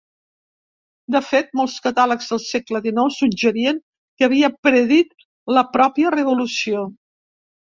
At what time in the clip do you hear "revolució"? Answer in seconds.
6.21-6.83